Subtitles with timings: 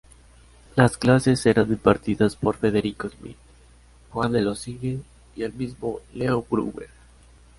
[0.75, 3.37] Las clases eran impartidas por Federico Smith,
[4.09, 4.99] Juan Elósegui
[5.35, 6.89] y el mismo Leo Brouwer.